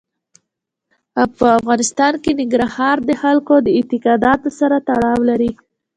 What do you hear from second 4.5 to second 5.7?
سره تړاو لري.